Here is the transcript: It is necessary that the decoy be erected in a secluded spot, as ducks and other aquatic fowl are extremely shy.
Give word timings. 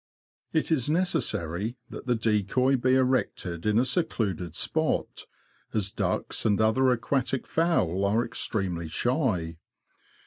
It 0.51 0.71
is 0.71 0.89
necessary 0.89 1.77
that 1.91 2.07
the 2.07 2.15
decoy 2.15 2.75
be 2.75 2.95
erected 2.95 3.67
in 3.67 3.77
a 3.77 3.85
secluded 3.85 4.55
spot, 4.55 5.27
as 5.75 5.91
ducks 5.91 6.43
and 6.43 6.59
other 6.59 6.89
aquatic 6.89 7.45
fowl 7.45 8.03
are 8.05 8.25
extremely 8.25 8.87
shy. 8.87 9.59